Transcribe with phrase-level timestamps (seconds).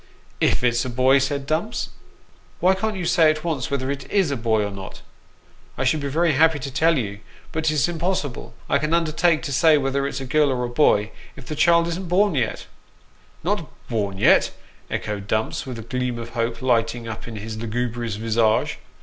[0.51, 1.89] "If it's a boy!" said Dumps;"
[2.59, 5.03] why can't you say at once whether it ia a boy or not?"
[5.77, 7.19] "I should be very happy to tell you,
[7.51, 11.11] but it's impossible I can undertake to say whether it's a girl or a boy,
[11.35, 12.65] if the child isn't born yet.""
[13.43, 14.49] Not born yet!"
[14.89, 18.79] echoed Dumps, with a gleam of hope lighting up his lugubrious visage.